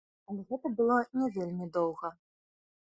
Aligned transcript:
Але 0.31 0.45
гэта 0.53 0.71
было 0.79 0.97
не 1.19 1.29
вельмі 1.37 1.71
доўга. 1.79 2.15